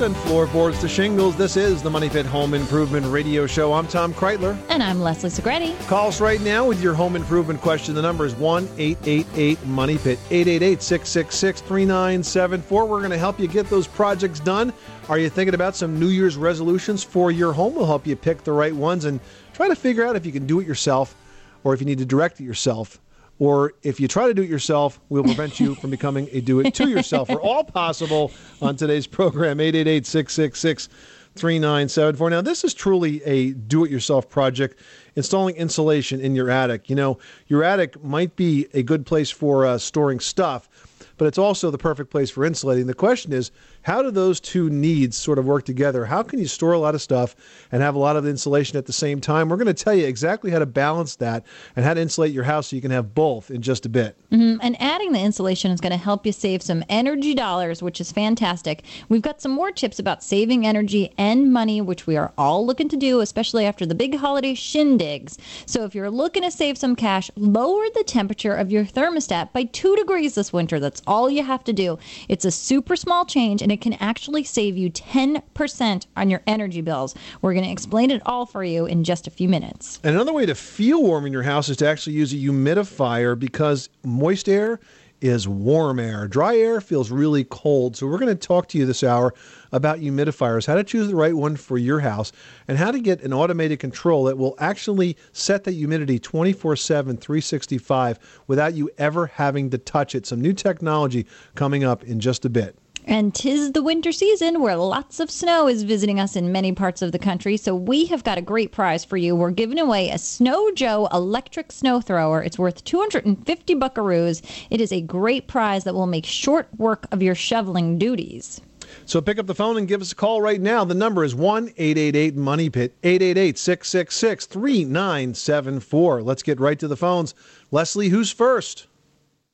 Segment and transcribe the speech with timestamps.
[0.00, 1.36] and floorboards to shingles.
[1.36, 3.72] This is the Money Pit Home Improvement Radio Show.
[3.72, 4.56] I'm Tom Kraeutler.
[4.68, 5.76] And I'm Leslie Segrete.
[5.88, 7.96] Call us right now with your home improvement question.
[7.96, 12.86] The number is 1 888 Money Pit, 888 666 3974.
[12.86, 14.72] We're going to help you get those projects done.
[15.08, 17.74] Are you thinking about some New Year's resolutions for your home?
[17.74, 19.18] We'll help you pick the right ones and
[19.52, 21.16] try to figure out if you can do it yourself
[21.64, 23.00] or if you need to direct it yourself
[23.38, 26.60] or if you try to do it yourself, we'll prevent you from becoming a do
[26.60, 27.28] it to yourself.
[27.28, 30.88] We're all possible on today's program, 888 666
[31.36, 32.30] 3974.
[32.30, 34.78] Now, this is truly a do it yourself project,
[35.14, 36.90] installing insulation in your attic.
[36.90, 40.68] You know, your attic might be a good place for uh, storing stuff,
[41.16, 42.86] but it's also the perfect place for insulating.
[42.86, 43.50] The question is,
[43.88, 46.04] how do those two needs sort of work together?
[46.04, 47.34] How can you store a lot of stuff
[47.72, 49.48] and have a lot of insulation at the same time?
[49.48, 52.44] We're going to tell you exactly how to balance that and how to insulate your
[52.44, 54.14] house so you can have both in just a bit.
[54.30, 54.58] Mm-hmm.
[54.60, 58.12] And adding the insulation is going to help you save some energy dollars, which is
[58.12, 58.84] fantastic.
[59.08, 62.90] We've got some more tips about saving energy and money, which we are all looking
[62.90, 65.38] to do, especially after the big holiday shindigs.
[65.64, 69.64] So if you're looking to save some cash, lower the temperature of your thermostat by
[69.64, 70.78] two degrees this winter.
[70.78, 71.98] That's all you have to do.
[72.28, 76.80] It's a super small change and it can actually save you 10% on your energy
[76.80, 77.14] bills.
[77.42, 79.98] We're going to explain it all for you in just a few minutes.
[80.04, 83.88] Another way to feel warm in your house is to actually use a humidifier because
[84.04, 84.80] moist air
[85.20, 86.28] is warm air.
[86.28, 87.96] Dry air feels really cold.
[87.96, 89.34] So we're going to talk to you this hour
[89.72, 92.32] about humidifiers, how to choose the right one for your house,
[92.68, 97.16] and how to get an automated control that will actually set the humidity 24 7,
[97.16, 100.26] 365 without you ever having to touch it.
[100.26, 102.78] Some new technology coming up in just a bit.
[103.10, 107.00] And tis the winter season where lots of snow is visiting us in many parts
[107.00, 107.56] of the country.
[107.56, 109.34] So we have got a great prize for you.
[109.34, 112.42] We're giving away a Snow Joe electric snow thrower.
[112.42, 114.42] It's worth 250 buckaroos.
[114.68, 118.60] It is a great prize that will make short work of your shoveling duties.
[119.06, 120.84] So pick up the phone and give us a call right now.
[120.84, 126.22] The number is 1 888 Money Pit, 888 666 3974.
[126.22, 127.34] Let's get right to the phones.
[127.70, 128.86] Leslie, who's first?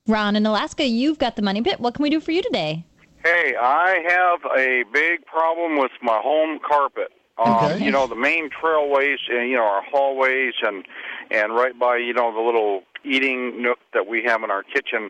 [0.09, 1.79] Ron in Alaska, you've got the Money Pit.
[1.79, 2.85] What can we do for you today?
[3.25, 7.09] Hey, I have a big problem with my home carpet.
[7.39, 7.83] Um, Okay.
[7.83, 10.85] You know, the main trailways, uh, you know, our hallways and
[11.31, 15.09] and right by, you know, the little eating nook that we have in our kitchen.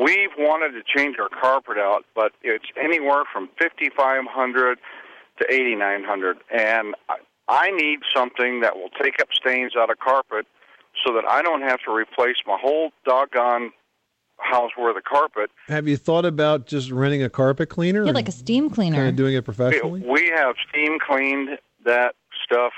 [0.00, 4.78] We've wanted to change our carpet out, but it's anywhere from 5500
[5.40, 7.16] to 8900 and I,
[7.48, 10.46] I need something that will take up stains out of carpet
[11.04, 13.72] so that I don't have to replace my whole doggone
[14.38, 15.50] house worth of carpet.
[15.68, 18.04] Have you thought about just renting a carpet cleaner?
[18.04, 18.96] Yeah, like a steam cleaner.
[18.96, 20.00] kind of doing it professionally?
[20.00, 22.72] We have steam cleaned that stuff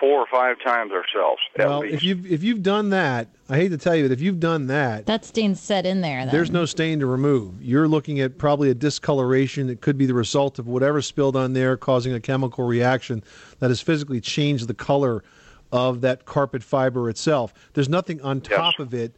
[0.00, 1.40] four or five times ourselves.
[1.58, 1.94] At Well, least.
[1.94, 4.68] if you've if you've done that, I hate to tell you, but if you've done
[4.68, 6.24] that, that stain's set in there.
[6.24, 6.32] Then.
[6.32, 7.60] there's no stain to remove.
[7.60, 9.68] You're looking at probably a discoloration.
[9.68, 13.24] It could be the result of whatever spilled on there, causing a chemical reaction
[13.58, 15.24] that has physically changed the color
[15.72, 17.52] of that carpet fiber itself.
[17.74, 19.14] There's nothing on top of it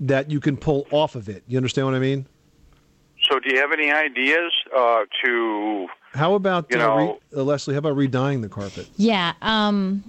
[0.00, 1.42] that you can pull off of it.
[1.46, 2.26] You understand what I mean?
[3.28, 5.88] so, do you have any ideas uh, to?
[6.12, 7.74] How about You uh, re- know- uh, Leslie?
[7.74, 8.88] How about redying the carpet?
[8.96, 9.32] Yeah.
[9.42, 10.04] Um,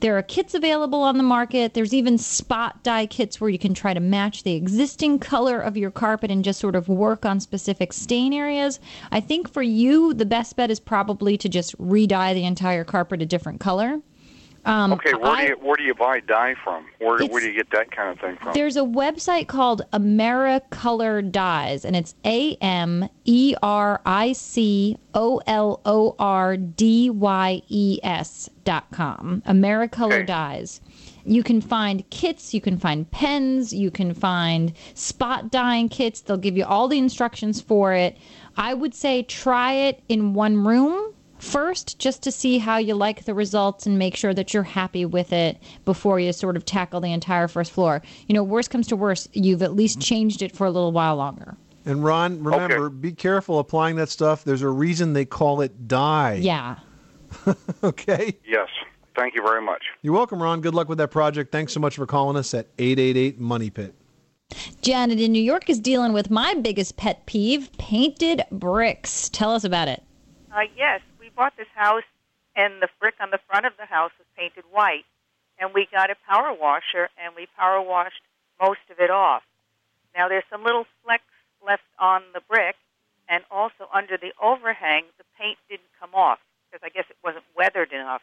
[0.00, 1.74] there are kits available on the market.
[1.74, 5.76] There's even spot dye kits where you can try to match the existing color of
[5.76, 8.80] your carpet and just sort of work on specific stain areas.
[9.12, 13.22] I think for you, the best bet is probably to just re-dye the entire carpet
[13.22, 14.00] a different color.
[14.66, 16.84] Um, Okay, where I- do you where do you buy dye from?
[16.98, 18.52] Where where do you get that kind of thing from?
[18.52, 25.40] There's a website called AmeriColor Dyes, and it's A M E R I C O
[25.46, 29.42] L O R D Y E S dot com.
[29.46, 30.24] AmeriColor Okay.
[30.24, 30.80] Dyes.
[31.24, 36.20] You can find kits, you can find pens, you can find spot dyeing kits.
[36.20, 38.16] They'll give you all the instructions for it.
[38.56, 43.24] I would say try it in one room first just to see how you like
[43.24, 47.00] the results and make sure that you're happy with it before you sort of tackle
[47.00, 48.02] the entire first floor.
[48.26, 51.16] You know, worst comes to worst, you've at least changed it for a little while
[51.16, 51.56] longer.
[51.86, 54.44] And Ron, remember, be careful applying that stuff.
[54.44, 56.34] There's a reason they call it dye.
[56.34, 56.76] Yeah.
[57.84, 58.36] okay.
[58.44, 58.68] Yes.
[59.16, 59.82] Thank you very much.
[60.02, 60.60] You're welcome, Ron.
[60.60, 61.52] Good luck with that project.
[61.52, 63.94] Thanks so much for calling us at 888 Money Pit.
[64.82, 69.28] Janet in New York is dealing with my biggest pet peeve painted bricks.
[69.28, 70.02] Tell us about it.
[70.52, 71.09] Uh, yes, we
[71.40, 72.04] bought this house,
[72.54, 75.08] and the brick on the front of the house was painted white.
[75.58, 78.20] And we got a power washer, and we power washed
[78.60, 79.42] most of it off.
[80.14, 81.32] Now there's some little flecks
[81.66, 82.76] left on the brick,
[83.26, 87.44] and also under the overhang, the paint didn't come off because I guess it wasn't
[87.56, 88.20] weathered enough.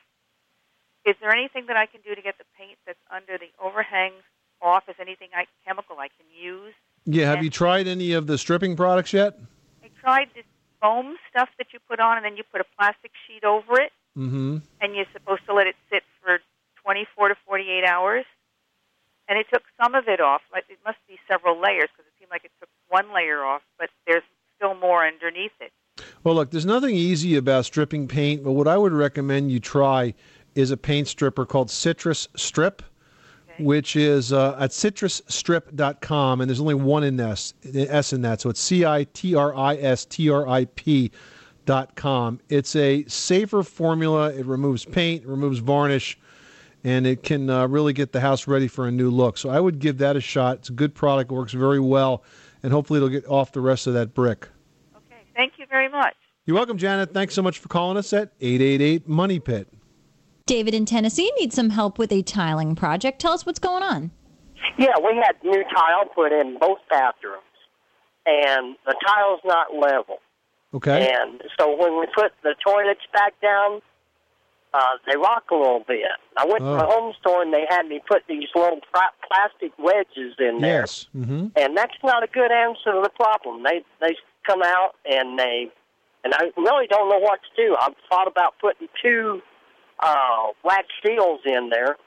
[1.03, 4.13] Is there anything that I can do to get the paint that's under the overhang
[4.61, 4.83] off?
[4.89, 6.73] Is anything I, chemical I can use?
[7.05, 9.39] Yeah, have you tried any of the stripping products yet?
[9.83, 10.43] I tried to
[10.81, 13.91] foam stuff that you put on, and then you put a plastic sheet over it,
[14.17, 14.57] Mm-hmm.
[14.81, 16.39] and you're supposed to let it sit for
[16.83, 18.25] 24 to 48 hours.
[19.29, 20.41] And it took some of it off.
[20.55, 23.89] It must be several layers because it seemed like it took one layer off, but
[24.07, 24.23] there's
[24.55, 25.71] still more underneath it.
[26.23, 30.13] Well, look, there's nothing easy about stripping paint, but what I would recommend you try
[30.55, 32.79] is a paint stripper called Citristrip.
[33.59, 38.49] Which is uh, at citristrip.com, and there's only one in S, S in that, so
[38.49, 41.11] it's C I T R I S T R I P
[41.65, 42.39] dot com.
[42.49, 44.31] It's a safer formula.
[44.33, 46.17] It removes paint, it removes varnish,
[46.83, 49.37] and it can uh, really get the house ready for a new look.
[49.37, 50.57] So I would give that a shot.
[50.57, 52.23] It's a good product, works very well,
[52.63, 54.47] and hopefully it'll get off the rest of that brick.
[54.95, 55.21] Okay.
[55.35, 56.15] Thank you very much.
[56.45, 57.13] You're welcome, Janet.
[57.13, 59.67] Thanks so much for calling us at 888 Money Pit.
[60.47, 63.19] David in Tennessee needs some help with a tiling project.
[63.19, 64.11] Tell us what's going on.
[64.79, 67.43] Yeah, we had new tile put in both bathrooms,
[68.25, 70.17] and the tile's not level.
[70.73, 71.13] Okay.
[71.13, 73.81] And so when we put the toilets back down,
[74.73, 76.01] uh, they rock a little bit.
[76.35, 76.71] I went Oh.
[76.73, 80.59] to the home store and they had me put these little pla- plastic wedges in
[80.59, 80.81] there.
[80.81, 81.07] Yes.
[81.13, 83.63] hmm And that's not a good answer to the problem.
[83.63, 84.15] They they
[84.45, 85.71] come out and they
[86.25, 87.75] and I really don't know what to do.
[87.81, 89.41] I've thought about putting two
[89.99, 91.97] uh, wax seals in there,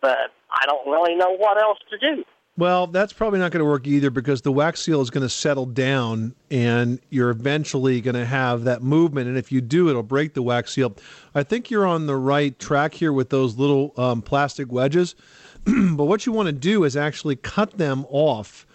[0.00, 2.24] but I don't really know what else to do.
[2.56, 5.28] Well, that's probably not going to work either because the wax seal is going to
[5.28, 9.26] settle down and you're eventually going to have that movement.
[9.26, 10.94] And if you do, it'll break the wax seal.
[11.34, 15.16] I think you're on the right track here with those little um, plastic wedges.
[15.64, 18.66] but what you want to do is actually cut them off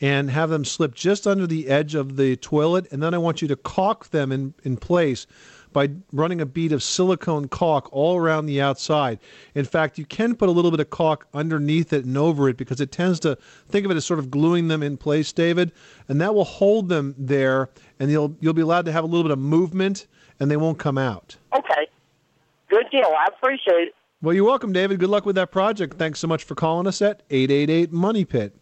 [0.00, 2.90] and have them slip just under the edge of the toilet.
[2.92, 5.26] And then I want you to caulk them in, in place
[5.72, 9.18] by running a bead of silicone caulk all around the outside.
[9.54, 12.56] In fact, you can put a little bit of caulk underneath it and over it
[12.56, 13.36] because it tends to
[13.68, 15.72] think of it as sort of gluing them in place, David,
[16.08, 17.68] and that will hold them there
[18.00, 20.06] and you'll you'll be allowed to have a little bit of movement
[20.40, 21.36] and they won't come out.
[21.56, 21.86] Okay,
[22.68, 23.12] good deal.
[23.18, 23.94] I appreciate it.
[24.20, 24.98] Well, you're welcome, David.
[24.98, 25.96] Good luck with that project.
[25.96, 28.52] Thanks so much for calling us at 888 Money Pit.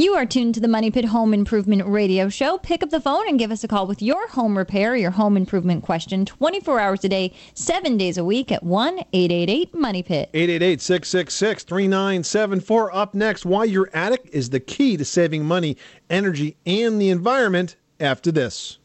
[0.00, 2.56] You are tuned to the Money Pit Home Improvement Radio Show.
[2.56, 5.36] Pick up the phone and give us a call with your home repair, your home
[5.36, 10.30] improvement question 24 hours a day, 7 days a week at 1 888 Money Pit.
[10.32, 12.96] 888 666 3974.
[12.96, 15.76] Up next, why your attic is the key to saving money,
[16.08, 18.78] energy, and the environment after this.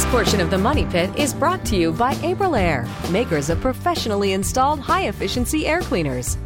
[0.00, 4.32] This portion of the Money Pit is brought to you by Aprilaire, makers of professionally
[4.32, 6.38] installed high efficiency air cleaners.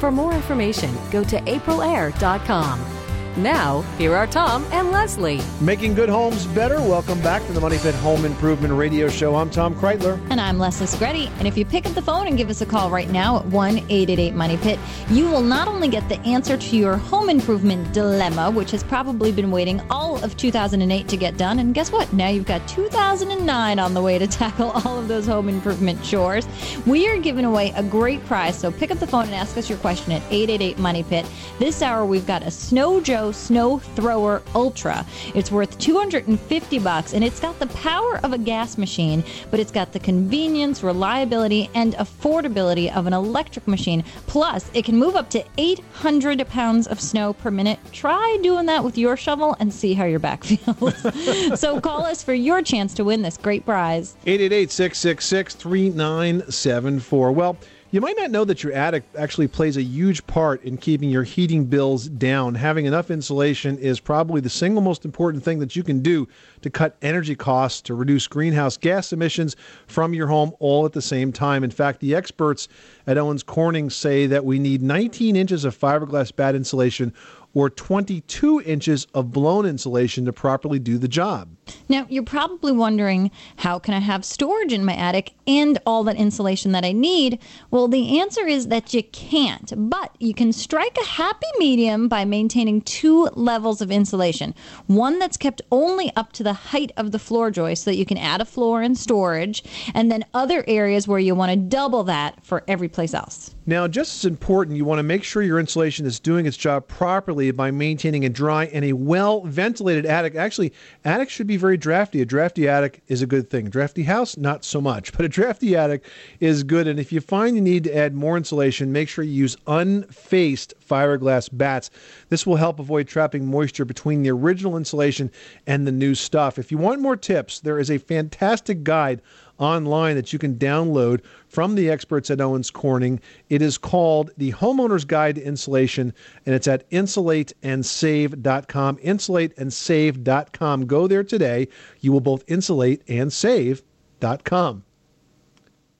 [0.00, 3.01] For more information, go to aprilaire.com.
[3.36, 5.40] Now, here are Tom and Leslie.
[5.62, 6.74] Making good homes better.
[6.74, 9.36] Welcome back to the Money Pit Home Improvement Radio Show.
[9.36, 10.20] I'm Tom Kraeutler.
[10.30, 11.30] And I'm Leslie Segrete.
[11.38, 13.46] And if you pick up the phone and give us a call right now at
[13.46, 17.90] 1 888 Money Pit, you will not only get the answer to your home improvement
[17.94, 21.58] dilemma, which has probably been waiting all of 2008 to get done.
[21.58, 22.12] And guess what?
[22.12, 26.46] Now you've got 2009 on the way to tackle all of those home improvement chores.
[26.86, 28.58] We are giving away a great prize.
[28.58, 31.24] So pick up the phone and ask us your question at 888 Money Pit.
[31.58, 35.06] This hour, we've got a Snow Snow Thrower Ultra.
[35.34, 39.70] It's worth 250 bucks and it's got the power of a gas machine, but it's
[39.70, 44.02] got the convenience, reliability, and affordability of an electric machine.
[44.26, 47.78] Plus, it can move up to 800 pounds of snow per minute.
[47.92, 51.60] Try doing that with your shovel and see how your back feels.
[51.60, 54.16] so call us for your chance to win this great prize.
[54.26, 57.32] 888 666 3974.
[57.32, 57.56] Well,
[57.92, 61.24] you might not know that your attic actually plays a huge part in keeping your
[61.24, 62.54] heating bills down.
[62.54, 66.26] Having enough insulation is probably the single most important thing that you can do
[66.62, 69.56] to cut energy costs, to reduce greenhouse gas emissions
[69.86, 71.62] from your home all at the same time.
[71.62, 72.66] In fact, the experts
[73.06, 77.12] at Owens Corning say that we need 19 inches of fiberglass bat insulation
[77.54, 81.48] or 22 inches of blown insulation to properly do the job.
[81.88, 86.16] Now, you're probably wondering how can I have storage in my attic and all that
[86.16, 87.38] insulation that I need?
[87.70, 92.24] Well, the answer is that you can't, but you can strike a happy medium by
[92.24, 94.54] maintaining two levels of insulation.
[94.86, 98.06] One that's kept only up to the height of the floor joist so that you
[98.06, 99.62] can add a floor and storage,
[99.94, 103.54] and then other areas where you want to double that for every place else.
[103.64, 106.88] Now, just as important, you want to make sure your insulation is doing its job
[106.88, 110.34] properly by maintaining a dry and a well ventilated attic.
[110.34, 110.72] Actually,
[111.04, 112.20] attics should be very drafty.
[112.20, 113.68] A drafty attic is a good thing.
[113.68, 116.04] A drafty house, not so much, but a drafty attic
[116.40, 116.88] is good.
[116.88, 120.74] And if you find you need to add more insulation, make sure you use unfaced
[120.84, 121.90] fiberglass bats.
[122.30, 125.30] This will help avoid trapping moisture between the original insulation
[125.68, 126.58] and the new stuff.
[126.58, 129.22] If you want more tips, there is a fantastic guide
[129.62, 133.20] online that you can download from the experts at Owens Corning.
[133.48, 136.12] It is called The Homeowner's Guide to Insulation,
[136.44, 138.96] and it's at insulateandsave.com.
[138.98, 140.86] Insulateandsave.com.
[140.86, 141.68] Go there today.
[142.00, 144.84] You will both insulate and save.com.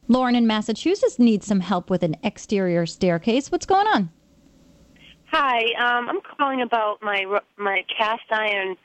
[0.08, 3.50] Lauren in Massachusetts needs some help with an exterior staircase.
[3.50, 4.10] What's going on?
[5.30, 7.24] Hi, um, I'm calling about my
[7.56, 8.76] my cast iron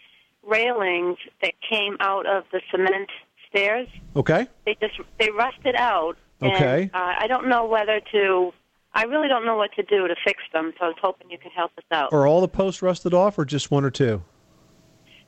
[0.48, 3.10] railings that came out of the cement
[3.50, 3.88] stairs.
[4.16, 4.48] Okay.
[4.66, 6.18] They just they rusted out.
[6.42, 6.84] Okay.
[6.84, 8.54] And, uh, I don't know whether to.
[8.94, 10.74] I really don't know what to do to fix them.
[10.80, 12.12] So I was hoping you could help us out.
[12.14, 14.24] Are all the posts rusted off or just one or two?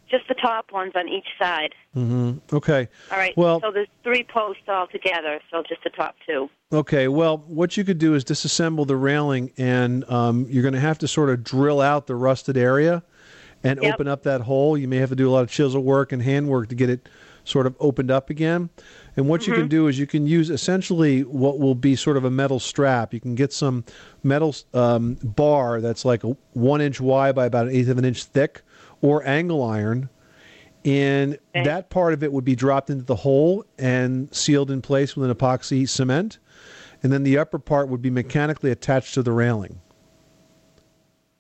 [0.10, 1.76] Just the top ones on each side.
[1.96, 2.56] Mm-hmm.
[2.56, 2.88] Okay.
[3.12, 3.38] All right.
[3.38, 5.40] Well- so there's three posts all together.
[5.52, 6.50] So just the top two.
[6.72, 10.80] Okay, well, what you could do is disassemble the railing, and um, you're going to
[10.80, 13.02] have to sort of drill out the rusted area
[13.64, 13.94] and Yep.
[13.96, 14.78] open up that hole.
[14.78, 17.10] You may have to do a lot of chisel work and handwork to get it
[17.44, 18.70] sort of opened up again.
[19.16, 22.24] And what you can do is you can use essentially what will be sort of
[22.24, 23.14] a metal strap.
[23.14, 23.84] You can get some
[24.24, 28.06] metal um, bar that's like a one inch wide by about an eighth of an
[28.06, 28.62] inch thick,
[29.02, 30.10] or angle iron.
[30.86, 35.16] And that part of it would be dropped into the hole and sealed in place
[35.16, 36.40] with an epoxy cement.
[37.04, 39.82] And then the upper part would be mechanically attached to the railing.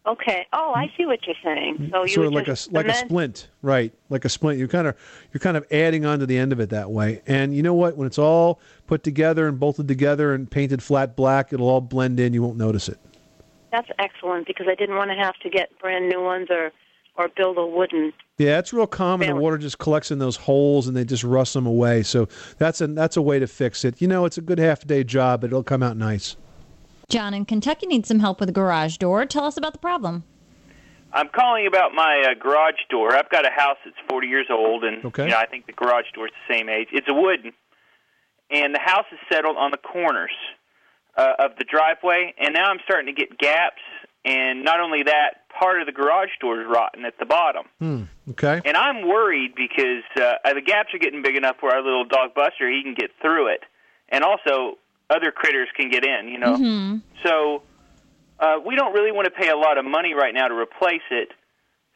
[0.05, 0.47] Okay.
[0.53, 1.89] Oh, I see what you're saying.
[1.91, 3.93] So you sort of like a like a splint, right?
[4.09, 4.57] Like a splint.
[4.57, 4.95] You're kind of
[5.33, 7.21] you're kind of adding on to the end of it that way.
[7.27, 7.97] And you know what?
[7.97, 12.19] When it's all put together and bolted together and painted flat black, it'll all blend
[12.19, 12.33] in.
[12.33, 12.99] You won't notice it.
[13.71, 16.71] That's excellent because I didn't want to have to get brand new ones or
[17.15, 18.13] or build a wooden.
[18.37, 19.27] Yeah, it's real common.
[19.27, 22.01] The water just collects in those holes and they just rust them away.
[22.03, 24.01] So that's a that's a way to fix it.
[24.01, 26.37] You know, it's a good half day job, but it'll come out nice.
[27.09, 29.25] John in Kentucky needs some help with a garage door.
[29.25, 30.23] Tell us about the problem.
[31.11, 33.15] I'm calling about my uh, garage door.
[33.15, 35.23] I've got a house that's 40 years old, and Okay.
[35.23, 36.89] you know I think the garage door is the same age.
[36.91, 37.51] It's a wooden,
[38.51, 40.31] and the house is settled on the corners
[41.17, 43.81] uh, of the driveway, and now I'm starting to get gaps.
[44.23, 47.63] And not only that, part of the garage door is rotten at the bottom.
[47.79, 48.03] Hmm.
[48.31, 48.61] Okay.
[48.65, 52.35] And I'm worried because uh, the gaps are getting big enough where our little dog
[52.35, 53.61] Buster he can get through it,
[54.09, 54.77] and also
[55.09, 56.27] other critters can get in.
[56.27, 57.63] You know, so
[58.39, 61.01] uh, we don't really want to pay a lot of money right now to replace
[61.11, 61.29] it.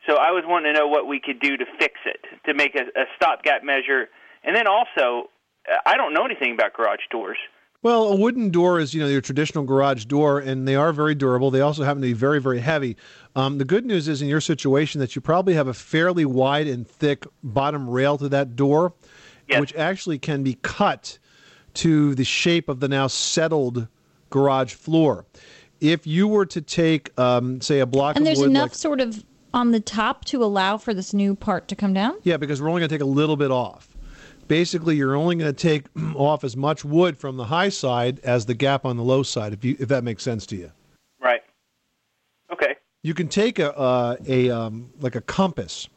[0.08, 2.75] So I was wanting to know what we could do to fix it, to make
[2.75, 4.10] a, a stopgap measure,
[4.43, 5.29] and then also,
[5.72, 7.38] uh, I don't know anything about garage doors.
[7.82, 11.15] Well, a wooden door is, you know, your traditional garage door, and they are very
[11.15, 11.51] durable.
[11.51, 12.98] They also happen to be very, very heavy.
[13.36, 16.67] Um, the good news is, in your situation, that you probably have a fairly wide
[16.67, 18.93] and thick bottom rail to that door,
[19.48, 19.60] Yes.
[19.60, 21.17] which actually can be cut
[21.75, 23.88] to the shape of the now settled
[24.30, 25.25] garage floor.
[25.80, 28.18] If you were to take, um, say, a block of wood.
[28.20, 31.36] And there's wood, enough like- sort of on the top to allow for this new
[31.36, 32.15] part to come down?
[32.24, 33.96] Yeah, because we're only going to take a little bit off.
[34.48, 38.46] Basically, you're only going to take off as much wood from the high side as
[38.46, 40.72] the gap on the low side, if you if that makes sense to you.
[41.20, 41.42] Right.
[42.51, 42.75] Okay.
[43.03, 45.88] You can take a uh, a um, like a compass,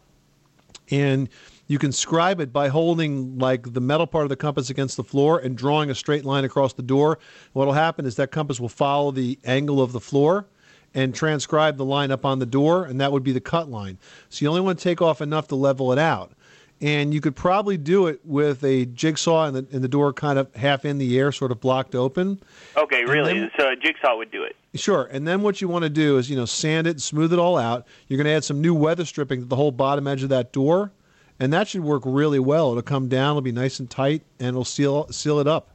[0.91, 1.29] and
[1.67, 5.05] you can scribe it by holding like the metal part of the compass against the
[5.05, 7.19] floor and drawing a straight line across the door.
[7.53, 10.47] What'll happen is that compass will follow the angle of the floor
[10.95, 13.99] and transcribe the line up on the door, and that would be the cut line.
[14.31, 16.33] So you only want to take off enough to level it out.
[16.81, 20.39] And you could probably do it with a jigsaw and the, and the door kind
[20.39, 22.39] of half in the air, sort of blocked open.
[22.77, 23.41] Okay, really?
[23.41, 24.57] then- so a jigsaw would do it.
[24.75, 25.09] Sure.
[25.11, 27.57] And then what you want to do is, you know, sand it, smooth it all
[27.57, 27.87] out.
[28.09, 30.53] You're going to add some new weather stripping to the whole bottom edge of that
[30.53, 30.93] door,
[31.41, 32.71] and that should work really well.
[32.71, 35.71] It'll come down, it'll be nice and tight, and it'll seal seal it up.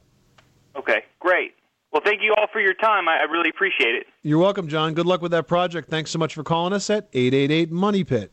[0.76, 1.54] Okay, great.
[1.92, 3.08] Well, thank you all for your time.
[3.08, 4.06] I, I really appreciate it.
[4.22, 4.94] You're welcome, John.
[4.94, 5.90] Good luck with that project.
[5.90, 8.32] Thanks so much for calling us at 888 Money Pit.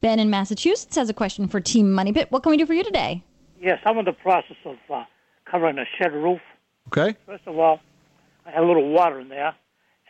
[0.00, 2.30] Ben in Massachusetts has a question for Team Money Pit.
[2.30, 3.22] What can we do for you today?
[3.60, 5.04] Yes, I'm in the process of uh,
[5.50, 6.40] covering a shed roof.
[6.88, 7.16] Okay?
[7.26, 7.80] First of all,
[8.46, 9.54] I had a little water in there,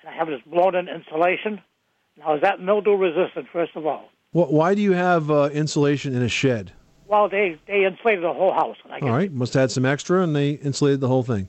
[0.00, 1.61] and I have this blown-in insulation.
[2.18, 3.47] Now, is that mildew resistant?
[3.52, 6.73] First of all, Wh- why do you have uh, insulation in a shed?
[7.09, 9.85] well, they they insulated the whole house, I guess All right, must have had some
[9.87, 11.49] extra, and they insulated the whole thing.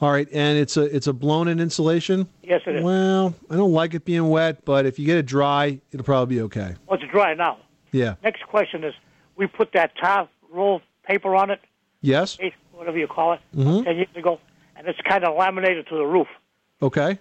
[0.00, 2.28] All right, and it's a it's a blown-in insulation.
[2.42, 2.84] yes, it is.
[2.84, 6.36] Well, I don't like it being wet, but if you get it dry, it'll probably
[6.36, 6.74] be okay.
[6.86, 7.58] Well, it's dry now.
[7.92, 8.16] Yeah.
[8.22, 8.92] Next question is,
[9.36, 11.60] we put that tar roll paper on it,
[12.02, 12.36] Yes.
[12.72, 13.84] whatever you call it, Mhm.
[13.84, 14.38] ten years ago,
[14.76, 16.28] and it's kind of laminated to the roof.
[16.82, 17.18] Okay.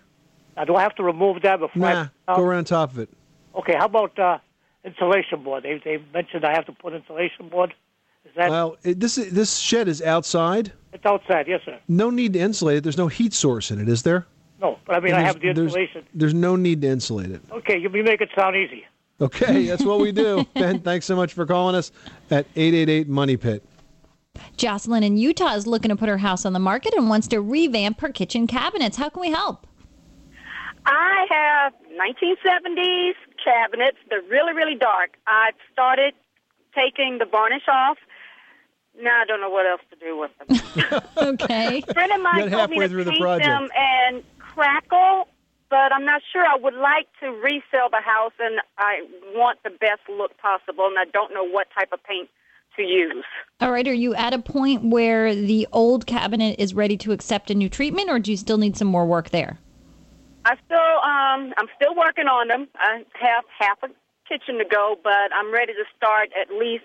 [0.57, 1.79] Now, do I have to remove that before?
[1.81, 3.09] Nah, I, go around top of it.
[3.55, 4.39] Okay, how about uh,
[4.85, 5.63] insulation board?
[5.63, 7.73] They they mentioned I have to put insulation board.
[8.25, 10.71] Is that Well, it, this this shed is outside.
[10.93, 11.47] it's outside?
[11.47, 11.77] Yes, sir.
[11.87, 12.83] No need to insulate it.
[12.83, 14.25] There's no heat source in it, is there?
[14.61, 16.05] No, but I mean I have the there's- insulation.
[16.13, 17.41] There's no need to insulate it.
[17.51, 18.85] Okay, you you make it sound easy.
[19.21, 20.45] Okay, that's what we do.
[20.55, 21.91] ben, thanks so much for calling us
[22.31, 23.63] at 888 Money Pit.
[24.57, 27.39] Jocelyn in Utah is looking to put her house on the market and wants to
[27.39, 28.97] revamp her kitchen cabinets.
[28.97, 29.67] How can we help?
[30.85, 33.13] I have 1970s
[33.43, 33.97] cabinets.
[34.09, 35.17] They're really, really dark.
[35.27, 36.13] I've started
[36.75, 37.97] taking the varnish off.
[39.01, 41.01] Now I don't know what else to do with them.
[41.41, 41.83] okay.
[41.87, 43.47] A friend of mine Got told me to through the paint project.
[43.47, 45.27] them and crackle,
[45.69, 46.43] but I'm not sure.
[46.45, 49.01] I would like to resell the house, and I
[49.33, 52.29] want the best look possible, and I don't know what type of paint
[52.75, 53.23] to use.
[53.61, 53.87] All right.
[53.87, 57.69] Are you at a point where the old cabinet is ready to accept a new
[57.69, 59.57] treatment, or do you still need some more work there?
[60.45, 62.67] I still, um, I'm still working on them.
[62.75, 63.87] I have half a
[64.27, 66.83] kitchen to go, but I'm ready to start at least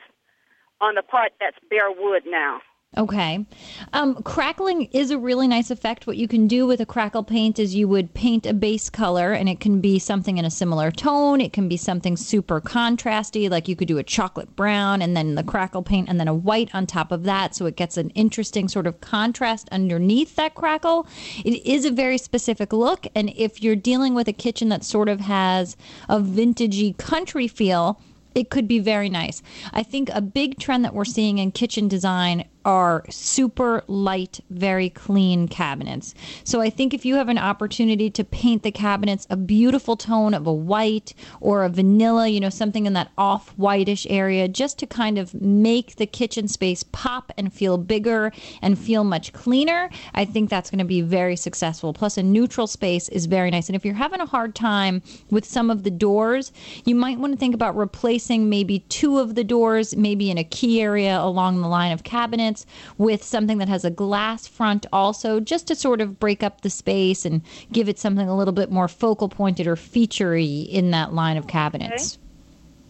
[0.81, 2.61] on the part that's bare wood now.
[2.97, 3.45] Okay.
[3.93, 6.07] Um, crackling is a really nice effect.
[6.07, 9.35] What you can do with a crackle paint is you would paint a base color,
[9.35, 11.43] and it can be something in a similar tone.
[11.43, 15.35] It can be something super contrasty, like you could do a chocolate brown and then
[15.35, 17.55] the crackle paint and then a white on top of that.
[17.55, 21.07] So it gets an interesting sort of contrast underneath that crackle.
[21.45, 23.07] It is a very specific look.
[23.15, 25.77] And if you're dealing with a kitchen that sort of has
[26.09, 28.01] a vintagey country feel,
[28.35, 29.43] it could be very nice.
[29.73, 34.91] I think a big trend that we're seeing in kitchen design are super light, very
[34.91, 36.15] clean cabinets.
[36.45, 40.35] So I think if you have an opportunity to paint the cabinets a beautiful tone
[40.35, 44.79] of a white or a vanilla, you know, something in that off whitish area, just
[44.81, 49.89] to kind of make the kitchen space pop and feel bigger and feel much cleaner,
[50.13, 51.95] I think that's going to be very successful.
[51.95, 53.71] Plus, a neutral space is very nice.
[53.71, 56.53] And if you're having a hard time with some of the doors,
[56.85, 60.45] you might want to think about replacing maybe two of the doors, maybe in a
[60.45, 62.58] key area along the line of cabinets
[62.97, 66.71] with something that has a glass front also, just to sort of break up the
[66.71, 67.43] space and
[67.73, 71.47] give it something a little bit more focal pointed or featurey in that line of
[71.47, 72.19] cabinets.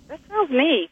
[0.09, 0.91] That sounds neat.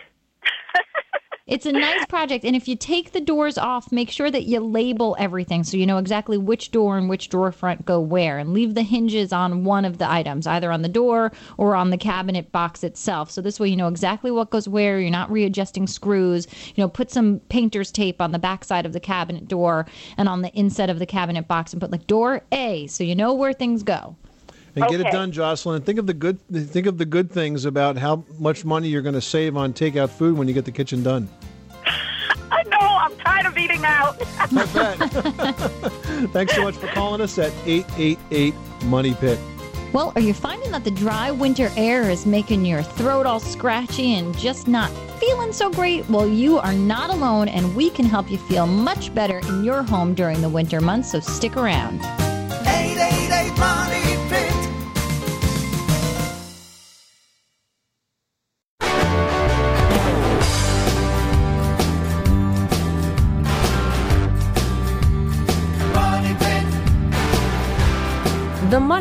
[1.47, 4.59] It's a nice project, and if you take the doors off, make sure that you
[4.59, 8.53] label everything so you know exactly which door and which drawer front go where, and
[8.53, 11.99] leave the hinges on one of the items, either on the door or on the
[11.99, 13.31] cabinet box itself.
[13.31, 14.99] So this way you know exactly what goes where.
[14.99, 16.49] You're not readjusting screws.
[16.75, 20.43] You know, put some painter's tape on the backside of the cabinet door and on
[20.43, 23.53] the inside of the cabinet box, and put like door A, so you know where
[23.53, 24.17] things go.
[24.77, 25.77] And get it done, Jocelyn.
[25.77, 29.03] And think of the good think of the good things about how much money you're
[29.03, 31.29] going to save on takeout food when you get the kitchen done.
[32.51, 32.79] I know.
[32.79, 34.17] I'm tired of eating out.
[34.39, 36.31] I bet.
[36.33, 39.39] Thanks so much for calling us at 888 Money Pit.
[39.93, 44.15] Well, are you finding that the dry winter air is making your throat all scratchy
[44.15, 46.07] and just not feeling so great?
[46.11, 49.83] Well, you are not alone, and we can help you feel much better in your
[49.83, 52.01] home during the winter months, so stick around.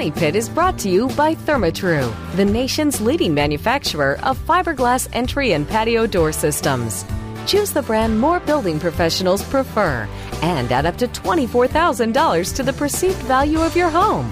[0.05, 5.53] Money Pit is brought to you by Therma-Tru, the nation's leading manufacturer of fiberglass entry
[5.53, 7.03] and patio door systems.
[7.47, 10.07] Choose the brand more building professionals prefer
[10.43, 14.31] and add up to $24,000 to the perceived value of your home.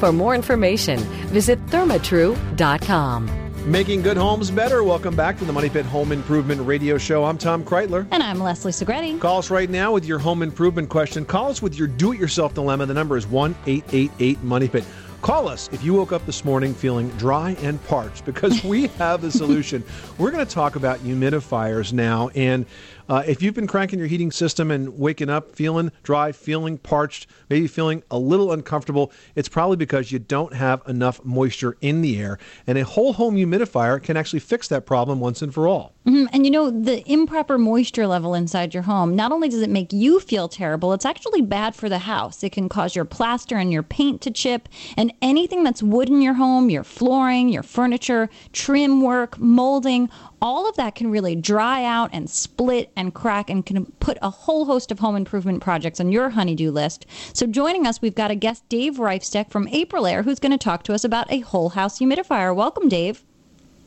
[0.00, 0.98] For more information,
[1.32, 3.46] visit thermatru.com.
[3.64, 4.84] Making good homes better.
[4.84, 7.24] Welcome back to the Money Pit Home Improvement Radio Show.
[7.24, 8.06] I'm Tom Kraeutler.
[8.12, 9.18] And I'm Leslie Segrete.
[9.18, 11.24] Call us right now with your home improvement question.
[11.24, 12.84] Call us with your do it yourself dilemma.
[12.86, 14.84] The number is 1 888 Money Pit.
[15.26, 19.22] Call us if you woke up this morning feeling dry and parched because we have
[19.22, 19.82] the solution.
[20.18, 22.28] We're going to talk about humidifiers now.
[22.36, 22.64] And
[23.08, 27.26] uh, if you've been cranking your heating system and waking up feeling dry, feeling parched,
[27.50, 32.20] maybe feeling a little uncomfortable, it's probably because you don't have enough moisture in the
[32.20, 32.38] air.
[32.66, 35.92] And a whole home humidifier can actually fix that problem once and for all.
[36.06, 36.28] Mhm.
[36.32, 39.92] And you know, the improper moisture level inside your home, not only does it make
[39.92, 42.44] you feel terrible, it's actually bad for the house.
[42.44, 46.22] It can cause your plaster and your paint to chip, and anything that's wood in
[46.22, 50.08] your home, your flooring, your furniture, trim work, molding,
[50.46, 54.30] all of that can really dry out and split and crack and can put a
[54.30, 57.04] whole host of home improvement projects on your honeydew list.
[57.32, 60.84] So joining us, we've got a guest, Dave Reifsteck from Aprilaire, who's going to talk
[60.84, 62.54] to us about a whole house humidifier.
[62.54, 63.24] Welcome, Dave.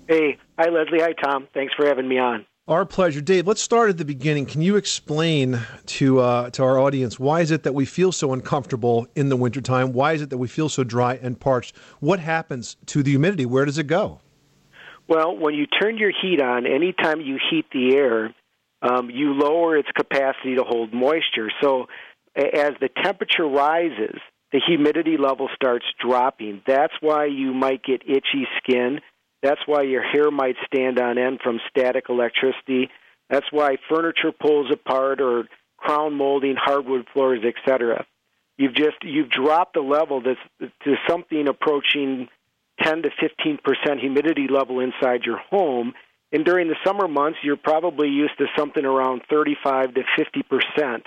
[0.09, 1.47] Hey, hi Leslie, hi Tom.
[1.53, 2.45] Thanks for having me on.
[2.67, 3.47] Our pleasure, Dave.
[3.47, 4.45] Let's start at the beginning.
[4.45, 8.33] Can you explain to uh, to our audience why is it that we feel so
[8.33, 9.93] uncomfortable in the wintertime?
[9.93, 11.77] Why is it that we feel so dry and parched?
[12.01, 13.45] What happens to the humidity?
[13.45, 14.19] Where does it go?
[15.09, 18.35] Well, when you turn your heat on, anytime you heat the air,
[18.83, 21.49] um, you lower its capacity to hold moisture.
[21.61, 21.87] So,
[22.35, 24.19] as the temperature rises,
[24.51, 26.61] the humidity level starts dropping.
[26.67, 28.99] That's why you might get itchy skin.
[29.41, 32.89] That's why your hair might stand on end from static electricity.
[33.31, 35.45] That's why furniture pulls apart or
[35.77, 38.05] crown molding, hardwood floors, etc.
[38.57, 42.27] You've just you've dropped the level that's to something approaching
[42.83, 45.93] 10 to 15 percent humidity level inside your home.
[46.31, 51.05] And during the summer months, you're probably used to something around 35 to 50 percent.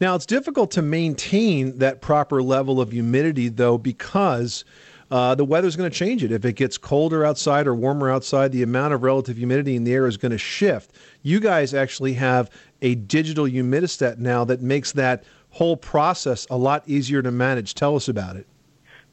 [0.00, 4.64] Now, it's difficult to maintain that proper level of humidity, though, because
[5.10, 6.32] uh, the weather's going to change it.
[6.32, 9.92] If it gets colder outside or warmer outside, the amount of relative humidity in the
[9.92, 10.92] air is going to shift.
[11.22, 12.50] You guys actually have
[12.82, 17.74] a digital humidistat now that makes that whole process a lot easier to manage.
[17.74, 18.46] Tell us about it.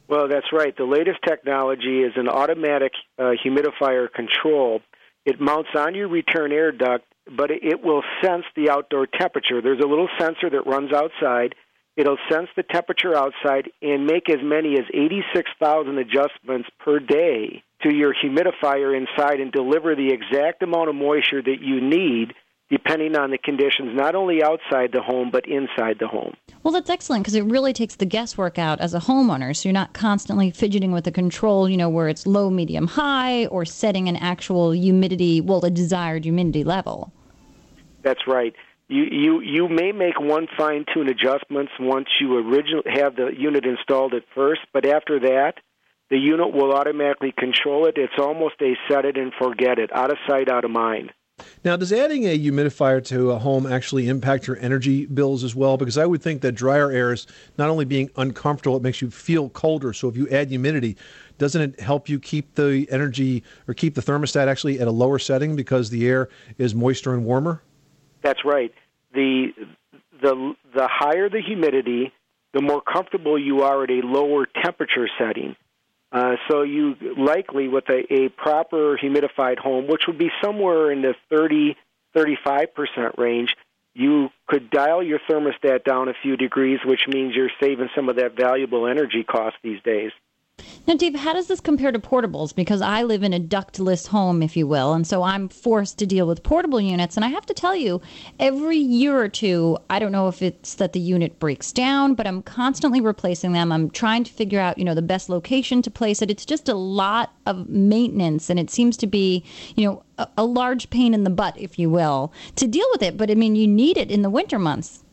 [0.08, 0.74] Well, that's right.
[0.76, 4.80] The latest technology is an automatic uh, humidifier control.
[5.26, 7.04] It mounts on your return air duct,
[7.36, 9.60] but it will sense the outdoor temperature.
[9.60, 11.54] There's a little sensor that runs outside.
[11.96, 17.94] It'll sense the temperature outside and make as many as 86,000 adjustments per day to
[17.94, 22.32] your humidifier inside and deliver the exact amount of moisture that you need
[22.70, 26.34] depending on the conditions, not only outside the home, but inside the home.
[26.62, 29.56] Well, that's excellent because it really takes the guesswork out as a homeowner.
[29.56, 33.46] So you're not constantly fidgeting with the control, you know, where it's low, medium, high,
[33.46, 37.12] or setting an actual humidity, well, a desired humidity level.
[38.02, 38.54] That's right.
[38.88, 43.66] You you you may make one fine tune adjustments once you originally have the unit
[43.66, 45.54] installed at first, but after that,
[46.08, 47.98] the unit will automatically control it.
[47.98, 51.12] It's almost a set it and forget it, out of sight, out of mind.
[51.64, 55.76] Now, does adding a humidifier to a home actually impact your energy bills as well?
[55.76, 57.26] Because I would think that drier air is
[57.58, 59.92] not only being uncomfortable, it makes you feel colder.
[59.92, 60.96] So if you add humidity,
[61.38, 65.18] doesn't it help you keep the energy or keep the thermostat actually at a lower
[65.18, 67.62] setting because the air is moister and warmer?
[68.22, 68.72] That's right.
[69.14, 69.48] The
[70.22, 72.12] the the higher the humidity,
[72.52, 75.56] the more comfortable you are at a lower temperature setting.
[76.10, 81.02] Uh, so you likely with a, a proper humidified home, which would be somewhere in
[81.02, 81.76] the 30
[82.14, 83.54] 35 percent range,
[83.94, 88.16] you could dial your thermostat down a few degrees, which means you're saving some of
[88.16, 90.12] that valuable energy cost these days.
[90.88, 92.54] Now, Dave, how does this compare to portables?
[92.54, 96.06] Because I live in a ductless home, if you will, and so I'm forced to
[96.06, 97.14] deal with portable units.
[97.14, 98.00] And I have to tell you,
[98.40, 102.26] every year or two, I don't know if it's that the unit breaks down, but
[102.26, 103.70] I'm constantly replacing them.
[103.70, 106.30] I'm trying to figure out, you know, the best location to place it.
[106.30, 109.44] It's just a lot of maintenance, and it seems to be,
[109.76, 113.02] you know, a, a large pain in the butt, if you will, to deal with
[113.02, 113.18] it.
[113.18, 115.04] But I mean, you need it in the winter months.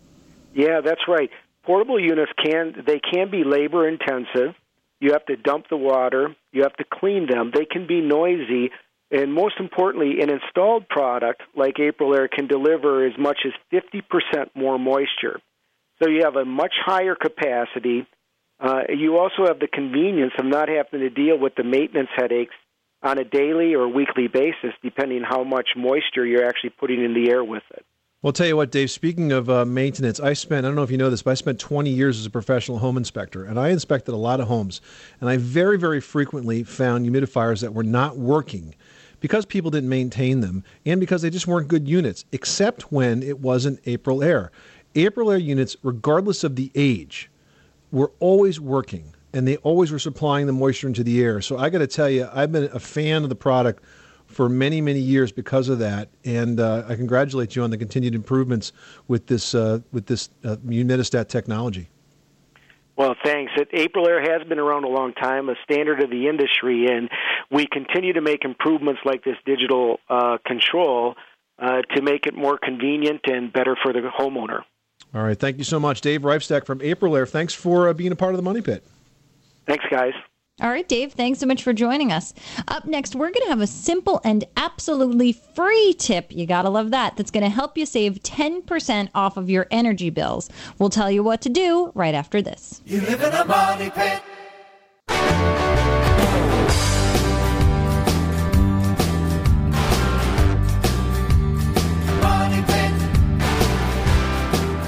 [0.54, 1.32] Yeah, that's right.
[1.64, 4.56] Portable units can they can be labor intensive
[5.00, 6.36] you have to dump the water.
[6.52, 7.52] You have to clean them.
[7.54, 8.72] They can be noisy.
[9.12, 14.80] And most importantly, an installed product like Aprilaire can deliver as much as 50% more
[14.80, 15.40] moisture.
[16.02, 18.08] So you have a much higher capacity.
[18.60, 22.56] Uh, you also have the convenience of not having to deal with the maintenance headaches
[23.04, 27.30] on a daily or weekly basis, depending how much moisture you're actually putting in the
[27.30, 27.86] air with it.
[28.26, 30.82] Well, I'll tell you what, Dave, speaking of uh, maintenance, I spent, I don't know
[30.82, 33.60] if you know this, but I spent 20 years as a professional home inspector, and
[33.60, 34.82] I inspected a lot of homes.
[35.22, 38.74] And I very, very frequently found humidifiers that were not working
[39.20, 43.42] because people didn't maintain them and because they just weren't good units, except when it
[43.42, 44.50] wasn't Aprilaire.
[44.96, 47.30] April Air units, regardless of the age,
[47.92, 51.42] were always working and they always were supplying the moisture into the air.
[51.42, 53.84] So I got to tell you, I've been a fan of the product
[54.28, 56.10] for many, many years because of that.
[56.24, 58.74] And uh, I congratulate you on the continued improvements
[59.08, 60.56] with this uh, with this uh,
[61.24, 61.90] technology.
[62.98, 63.52] Well, thanks.
[63.58, 67.10] It, Aprilaire has been around a long time, a standard of the industry, and
[67.52, 71.16] we continue to make improvements like this digital uh, control
[71.60, 74.62] uh, to make it more convenient and better for the homeowner.
[75.14, 75.38] All right.
[75.38, 77.28] Thank you so much, Dave Reifsteck from Aprilaire.
[77.28, 78.84] Thanks for uh, being a part of the Money Pit.
[79.66, 80.14] Thanks, guys.
[80.62, 82.34] All right, Dave, thanks so much for joining us.
[82.70, 86.32] Up next, we're going to have a simple and absolutely free tip.
[86.32, 87.18] You got to love that.
[87.18, 90.50] That's going to help you save 10% off of your energy bills.
[90.80, 92.82] We'll tell you what to do right after this.
[92.86, 94.22] You live in a money pit.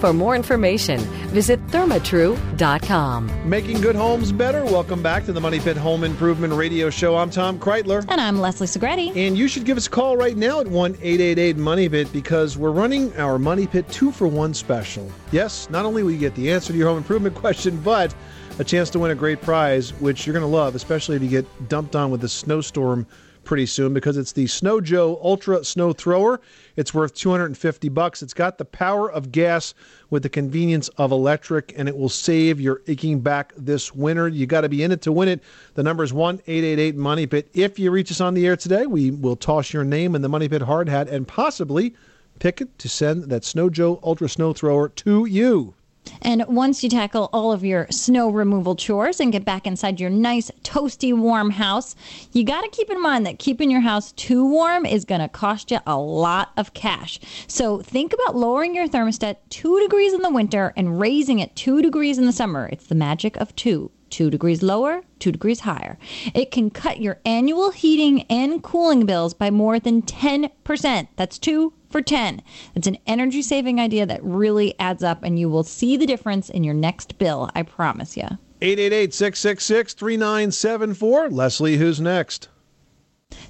[0.00, 3.48] For more information, visit thermatru.com.
[3.50, 4.64] Making good homes better.
[4.64, 7.16] Welcome back to the Money Pit Home Improvement Radio Show.
[7.16, 8.04] I'm Tom Kraeutler.
[8.08, 9.16] And I'm Leslie Segrete.
[9.16, 12.56] And you should give us a call right now at 1 888 Money Pit because
[12.56, 15.10] we're running our Money Pit two for one special.
[15.32, 18.14] Yes, not only will you get the answer to your home improvement question, but
[18.60, 21.28] a chance to win a great prize, which you're going to love, especially if you
[21.28, 23.04] get dumped on with a snowstorm
[23.48, 26.38] pretty soon because it's the Snow Joe Ultra Snow Thrower.
[26.76, 28.22] It's worth 250 bucks.
[28.22, 29.72] It's got the power of gas
[30.10, 34.28] with the convenience of electric, and it will save your aching back this winter.
[34.28, 35.42] You got to be in it to win it.
[35.74, 37.48] The number is one eight eight eight Money Pit.
[37.54, 40.28] If you reach us on the air today, we will toss your name in the
[40.28, 41.94] Money Pit hard hat and possibly
[42.40, 45.74] pick it to send that Snow Joe Ultra Snow Thrower to you.
[46.22, 50.10] And once you tackle all of your snow removal chores and get back inside your
[50.10, 51.94] nice, toasty, warm house,
[52.32, 55.28] you got to keep in mind that keeping your house too warm is going to
[55.28, 57.20] cost you a lot of cash.
[57.46, 61.82] So think about lowering your thermostat two degrees in the winter and raising it two
[61.82, 62.68] degrees in the summer.
[62.72, 63.90] It's the magic of two.
[64.10, 65.98] Two degrees lower, two degrees higher.
[66.34, 71.08] It can cut your annual heating and cooling bills by more than 10%.
[71.16, 72.42] That's two for 10.
[72.74, 76.50] It's an energy saving idea that really adds up, and you will see the difference
[76.50, 77.50] in your next bill.
[77.54, 78.24] I promise you.
[78.60, 81.30] 888 666 3974.
[81.30, 82.48] Leslie, who's next?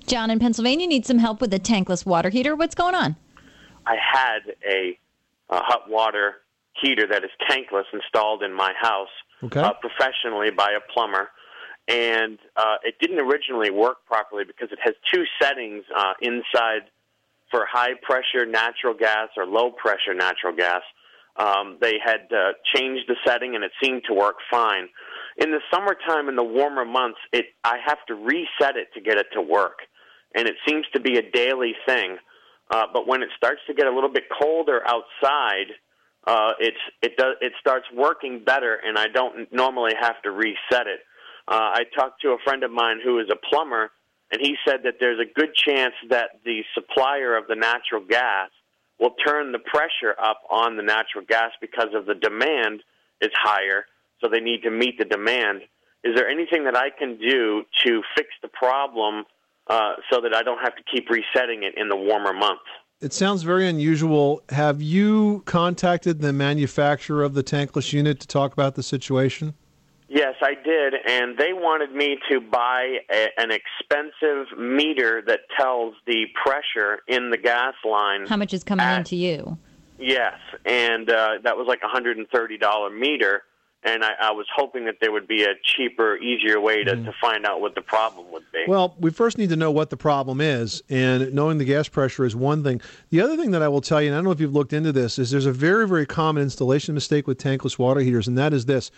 [0.07, 2.55] John in Pennsylvania needs some help with a tankless water heater.
[2.57, 3.16] What's going on?
[3.87, 4.98] I had a,
[5.51, 6.37] a hot water
[6.81, 9.09] heater that is tankless installed in my house
[9.42, 9.61] Okay.
[9.61, 11.29] uh, professionally by a plumber.
[11.87, 16.83] And uh, it didn't originally work properly because it has two settings uh, inside
[17.51, 20.83] for high pressure natural gas or low pressure natural gas.
[21.37, 24.89] Um, they had uh, changed the setting and it seemed to work fine.
[25.39, 29.19] In the summertime, in the warmer months, it I have to reset it to get
[29.19, 29.79] it to work,
[30.35, 32.17] and it seems to be a daily thing.
[32.71, 35.71] Uh, but when it starts to get a little bit colder outside,
[36.27, 40.89] uh, it's it does it starts working better, and I don't normally have to reset
[40.89, 41.01] it.
[41.47, 43.91] Uh, I talked to a friend of mine who is a plumber,
[44.31, 48.51] and he said that there's a good chance that the supplier of the natural gas
[49.01, 52.83] will turn the pressure up on the natural gas because of the demand
[53.21, 53.87] is higher,
[54.21, 55.62] so they need to meet the demand.
[56.05, 59.25] Is there anything that I can do to fix the problem
[59.69, 62.64] uh, so that I don't have to keep resetting it in the warmer months?
[63.01, 64.43] It sounds very unusual.
[64.49, 69.55] Have you contacted the manufacturer of the tankless unit to talk about the situation?
[70.11, 75.94] Yes, I did, and they wanted me to buy a, an expensive meter that tells
[76.07, 78.27] the pressure in the gas line.
[78.27, 79.59] How much is coming at- into you?
[80.01, 83.42] Yes, and uh, that was like a hundred and thirty dollar meter,
[83.83, 87.12] and I, I was hoping that there would be a cheaper, easier way to, to
[87.21, 88.64] find out what the problem would be.
[88.68, 92.25] Well, we first need to know what the problem is, and knowing the gas pressure
[92.25, 92.81] is one thing.
[93.11, 94.73] The other thing that I will tell you, and I don't know if you've looked
[94.73, 98.38] into this, is there's a very, very common installation mistake with tankless water heaters, and
[98.38, 98.92] that is this.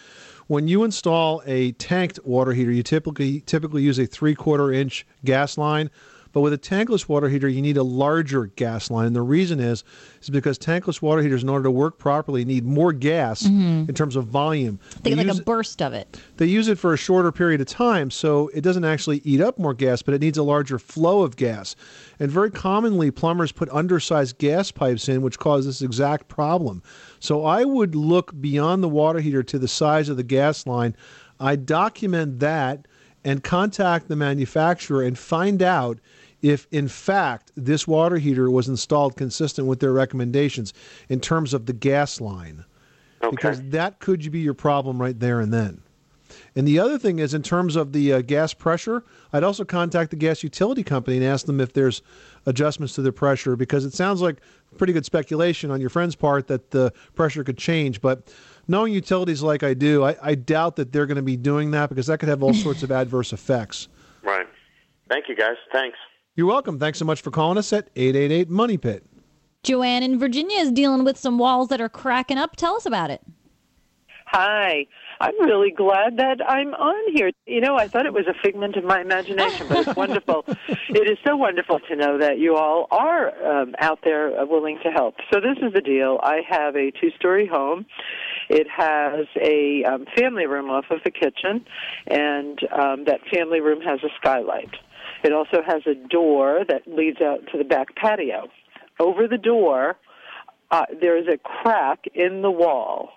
[0.50, 5.06] When you install a tanked water heater, you typically typically use a three quarter inch
[5.24, 5.92] gas line.
[6.32, 9.06] But with a tankless water heater, you need a larger gas line.
[9.06, 9.82] And the reason is,
[10.22, 13.88] is because tankless water heaters, in order to work properly, need more gas Mhm.
[13.88, 14.78] in terms of volume.
[15.02, 16.20] They get like a burst of it.
[16.36, 19.58] they use it for a shorter period of time, so it doesn't actually eat up
[19.58, 21.74] more gas, but it needs a larger flow of gas.
[22.20, 26.82] And very commonly, plumbers put undersized gas pipes in, which cause this exact problem.
[27.18, 30.94] So I would look beyond the water heater to the size of the gas line.
[31.40, 32.86] I document that
[33.24, 35.98] and contact the manufacturer and find out
[36.42, 40.72] if, in fact, this water heater was installed consistent with their recommendations
[41.08, 42.64] in terms of the gas line.
[43.30, 45.82] Because that could be your problem right there and then.
[46.56, 50.10] And the other thing is, in terms of the uh, gas pressure, I'd also contact
[50.10, 52.02] the gas utility company and ask them if there's
[52.46, 54.40] adjustments to the pressure because it sounds like
[54.78, 58.00] pretty good speculation on your friend's part that the pressure could change.
[58.00, 58.32] But
[58.68, 61.88] knowing utilities like I do, I, I doubt that they're going to be doing that
[61.88, 63.88] because that could have all sorts of adverse effects.
[64.22, 64.46] Right.
[65.08, 65.56] Thank you, guys.
[65.72, 65.98] Thanks.
[66.36, 66.78] You're welcome.
[66.78, 69.04] Thanks so much for calling us at 888 Money Pit.
[69.62, 72.56] Joanne in Virginia is dealing with some walls that are cracking up.
[72.56, 73.20] Tell us about it.
[74.26, 74.86] Hi.
[75.20, 77.30] I'm really glad that I'm on here.
[77.46, 80.44] You know, I thought it was a figment of my imagination, but it's wonderful.
[80.46, 84.78] It is so wonderful to know that you all are um, out there uh, willing
[84.84, 85.16] to help.
[85.30, 86.20] So this is the deal.
[86.22, 87.84] I have a two-story home.
[88.48, 91.66] It has a um, family room off of the kitchen,
[92.06, 94.70] and um, that family room has a skylight.
[95.22, 98.48] It also has a door that leads out to the back patio.
[98.98, 99.96] Over the door,
[100.70, 103.10] uh, there is a crack in the wall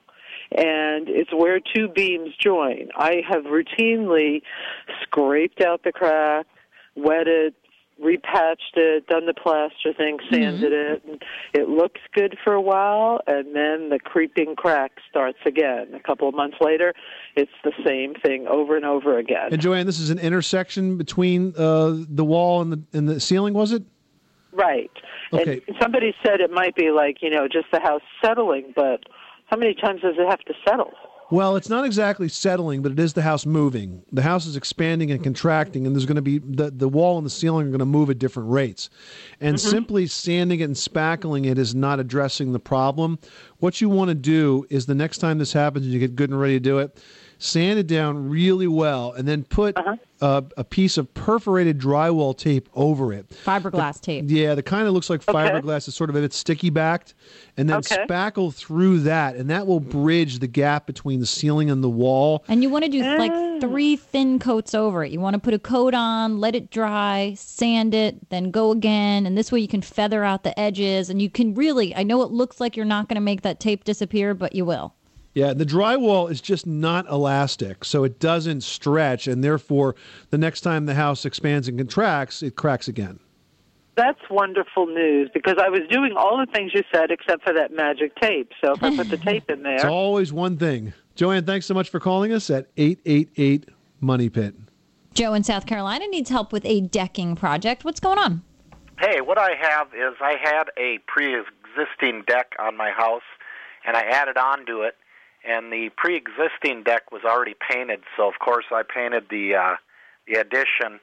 [0.51, 2.89] and it's where two beams join.
[2.95, 4.41] I have routinely
[5.01, 6.45] scraped out the crack,
[6.95, 7.55] wetted,
[8.01, 13.21] repatched it, done the plaster thing, sanded it, and it looks good for a while,
[13.27, 15.93] and then the creeping crack starts again.
[15.93, 16.93] A couple of months later,
[17.35, 19.49] it's the same thing over and over again.
[19.51, 23.53] And Joanne, this is an intersection between uh, the wall and the, and the ceiling,
[23.53, 23.83] was it?
[24.51, 24.91] Right.
[25.31, 25.61] Okay.
[25.67, 29.01] And somebody said it might be like, you know, just the house settling, but
[29.45, 30.93] how many times does it have to settle?
[31.33, 34.03] Well, it's not exactly settling, but it is the house moving.
[34.11, 37.25] The house is expanding and contracting, and there's going to be the, the wall and
[37.25, 38.91] the ceiling are going to move at different rates.
[39.41, 39.59] And Mhm.
[39.59, 43.17] simply sanding it and spackling it is not addressing the problem.
[43.57, 46.29] What you want to do is the next time this happens and you get good
[46.29, 47.01] and ready to do it,
[47.43, 49.97] sand it down really well, and then put uh-huh.
[50.21, 53.29] a, a piece of perforated drywall tape over it.
[53.45, 54.25] Fiberglass tape.
[54.27, 57.13] Yeah, the kind that looks like fiberglass is sort of a bit sticky backed,
[57.57, 58.05] and then Okay.
[58.07, 62.43] spackle through that, and that will bridge the gap between the ceiling and the wall.
[62.47, 63.59] And you want to do like ah.
[63.59, 65.11] three thin coats over it.
[65.11, 69.25] You want to put a coat on, let it dry, sand it, then go again.
[69.25, 71.09] And this way you can feather out the edges.
[71.09, 73.59] And you can really, I know it looks like you're not going to make that
[73.59, 74.93] tape disappear, but you will.
[75.33, 79.95] Yeah, the drywall is just not elastic, so it doesn't stretch, and therefore,
[80.29, 83.19] the next time the house expands and contracts, it cracks again.
[83.95, 87.71] That's wonderful news because I was doing all the things you said except for that
[87.71, 88.51] magic tape.
[88.63, 89.73] So if I put the tape in there.
[89.73, 90.93] It's there, always one thing.
[91.15, 93.69] Joanne, thanks so much for calling us at 888
[94.01, 94.55] Money Pit.
[95.13, 97.85] Joe in South Carolina needs help with a decking project.
[97.85, 98.41] What's going on?
[98.99, 103.21] Hey, what I have is I had a pre-existing deck on my house,
[103.85, 104.95] and I added on to it,
[105.45, 108.01] and the pre-existing deck was already painted.
[108.17, 109.75] So of course I painted the uh,
[110.27, 110.99] the addition,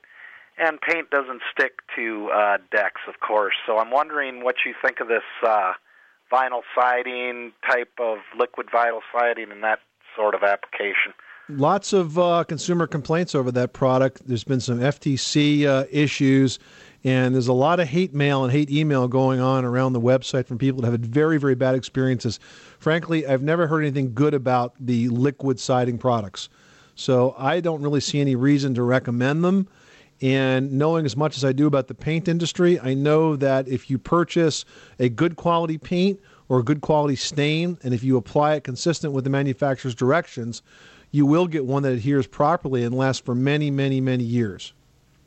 [0.59, 3.55] and paint doesn't stick to uh, decks, of course.
[3.67, 5.73] So I'm wondering what you think of this uh,
[6.33, 9.81] vinyl siding type of liquid vinyl siding and that
[10.17, 11.13] sort of application.
[11.49, 14.27] Lots of uh, consumer complaints over that product.
[14.27, 16.61] There's been some FTC uh, issues,
[17.05, 20.47] and there's a lot of hate mail and hate email going on around the website
[20.47, 22.39] from people that have had very, very bad experiences.
[22.79, 26.49] Frankly, I've never heard anything good about the liquid siding products.
[26.95, 29.69] So I don't really see any reason to recommend them.
[30.21, 33.89] And knowing as much as I do about the paint industry, I know that if
[33.89, 34.67] you purchase
[34.99, 39.15] a good quality paint or a good quality stain, and if you apply it consistent
[39.15, 40.63] with the manufacturer's directions,
[41.11, 44.75] you will get one that adheres properly and lasts for many, many, many years.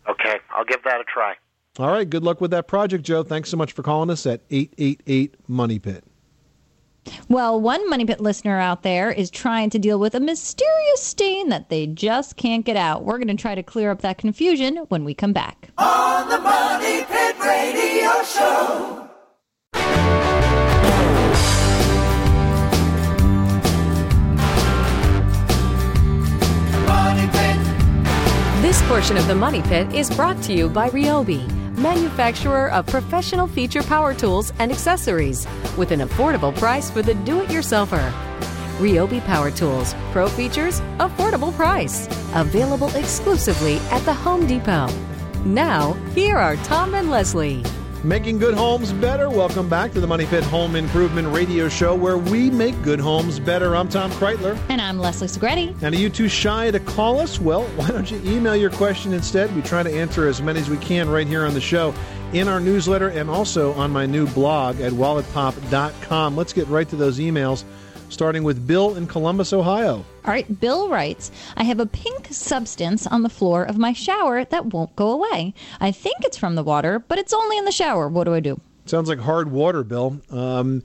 [0.07, 1.33] Okay, I'll give that a try.
[1.79, 3.23] All right, good luck with that project, Joe.
[3.23, 6.03] Thanks so much for calling us at 888 Money Pit.
[7.27, 11.49] Well, one Money Pit listener out there is trying to deal with a mysterious stain
[11.49, 13.05] that they just can't get out.
[13.05, 15.71] We're going to try to clear up that confusion when we come back.
[15.79, 19.09] On the Money Pit Radio Show.
[26.87, 28.61] Money Pit.
[28.61, 31.41] This portion of the Money Pit is brought to you by Ryobi,
[31.77, 37.41] manufacturer of professional feature power tools and accessories, with an affordable price for the do
[37.41, 38.11] it yourselfer.
[38.79, 42.07] Ryobi Power Tools, pro features, affordable price.
[42.33, 44.87] Available exclusively at the Home Depot.
[45.45, 47.63] Now, here are Tom and Leslie.
[48.05, 49.29] Making good homes better.
[49.29, 53.39] Welcome back to the Money Pit Home Improvement Radio Show, where we make good homes
[53.39, 53.77] better.
[53.77, 54.59] I'm Tom Kraeutler.
[54.67, 55.73] And I'm Leslie Segrete.
[55.81, 57.39] And are you too shy to call us?
[57.39, 59.55] Well, why don't you email your question instead?
[59.55, 61.95] We try to answer as many as we can right here on the show,
[62.33, 66.35] in our newsletter, and also on my new blog at walletpop.com.
[66.35, 67.63] Let's get right to those emails,
[68.09, 69.95] starting with Bill in Columbus, Ohio.
[70.25, 74.45] All right, Bill writes I have a pink substance on the floor of my shower
[74.45, 75.53] that won't go away.
[75.79, 78.07] I think it's from the water, but it's only in the shower.
[78.07, 78.59] What do I do?
[78.85, 80.19] Sounds like hard water, Bill.
[80.29, 80.83] Um,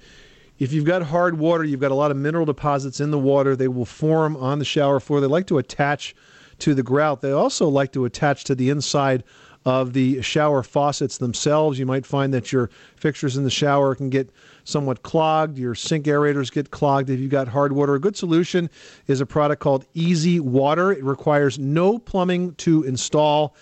[0.58, 3.54] if you've got hard water, you've got a lot of mineral deposits in the water.
[3.54, 5.20] They will form on the shower floor.
[5.20, 6.14] They like to attach
[6.60, 7.20] to the grout.
[7.20, 9.22] They also like to attach to the inside
[9.64, 11.78] of the shower faucets themselves.
[11.78, 14.30] You might find that your fixtures in the shower can get
[14.68, 15.58] somewhat clogged.
[15.58, 17.94] Your sink aerators get clogged if you've got hard water.
[17.94, 18.68] A good solution
[19.06, 20.92] is a product called Easy Water.
[20.92, 23.54] It requires no plumbing to install.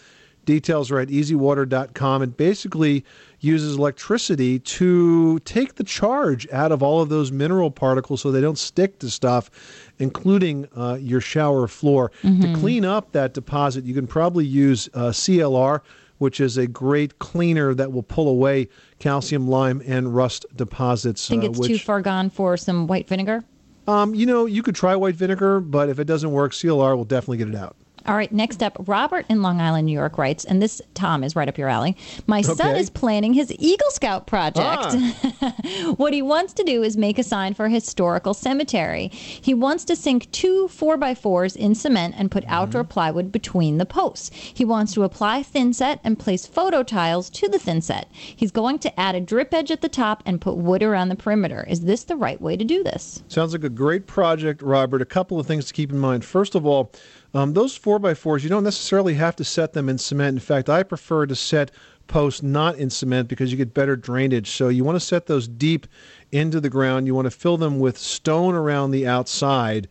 [0.44, 2.22] Details are at easywater.com.
[2.22, 3.04] It basically
[3.40, 8.40] uses electricity to take the charge out of all of those mineral particles so they
[8.40, 9.50] don't stick to stuff,
[9.98, 12.10] including uh, your shower floor.
[12.22, 12.54] To Mhm.
[12.60, 15.80] clean up that deposit, you can probably use uh, CLR,
[16.18, 21.28] which is a great cleaner that will pull away calcium, lime, and rust deposits.
[21.28, 23.44] Think uh, it's which, too far gone for some white vinegar?
[23.86, 27.04] Um, you know, you could try white vinegar, but if it doesn't work, CLR will
[27.04, 27.76] definitely get it out.
[28.06, 31.34] All right, next up, Robert in Long Island, New York writes, and this, Tom, is
[31.34, 31.96] right up your alley.
[32.26, 34.94] My son is planning his Eagle Scout project.
[35.42, 35.54] Ah.
[35.96, 39.08] what he wants to do is make a sign for a historical cemetery.
[39.08, 42.52] He wants to sink two 4x4s in cement and put mm-hmm.
[42.52, 44.30] outdoor plywood between the posts.
[44.32, 48.04] He wants to apply thinset and place photo tiles to the thinset.
[48.12, 51.16] He's going to add a drip edge at the top and put wood around the
[51.16, 51.66] perimeter.
[51.68, 53.22] Is this the right way to do this?
[53.28, 55.02] Sounds like a great project, Robert.
[55.02, 56.24] A couple of things to keep in mind.
[56.24, 56.92] First of all,
[57.34, 60.34] um, those 4x4s, you don't necessarily have to set them in cement.
[60.36, 61.70] In fact, I prefer to set
[62.06, 64.50] posts not in cement because you get better drainage.
[64.50, 65.86] So you want to set those deep
[66.30, 67.06] into the ground.
[67.06, 69.88] You want to fill them with stone around the outside.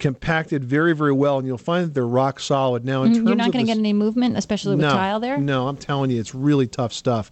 [0.00, 2.84] compacted very, very well, and you'll find that they're rock solid.
[2.84, 5.20] Now, in Mm, terms You're not going to get any movement, especially with no, tile
[5.20, 5.38] there.
[5.38, 7.30] No, I'm telling you, it's really tough stuff.